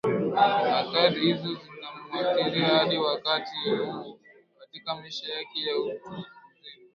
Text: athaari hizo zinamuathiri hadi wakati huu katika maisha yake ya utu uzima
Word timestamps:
athaari 0.79 1.21
hizo 1.29 1.53
zinamuathiri 1.53 2.61
hadi 2.61 2.97
wakati 2.97 3.55
huu 3.69 4.19
katika 4.59 4.95
maisha 4.95 5.33
yake 5.33 5.59
ya 5.61 5.77
utu 5.79 6.09
uzima 6.09 6.25